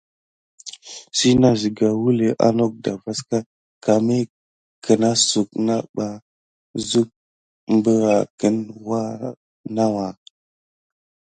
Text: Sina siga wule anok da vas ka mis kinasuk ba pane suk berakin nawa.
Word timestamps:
Sina 1.17 1.49
siga 1.61 1.87
wule 2.01 2.27
anok 2.47 2.73
da 2.83 2.91
vas 3.03 3.19
ka 3.83 3.93
mis 4.07 4.29
kinasuk 4.83 5.49
ba 5.65 5.75
pane 5.95 6.13
suk 6.89 7.09
berakin 7.83 8.57
nawa. 9.75 10.07